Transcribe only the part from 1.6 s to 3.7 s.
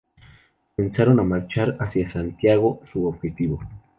hacia Santiago, su objetivo.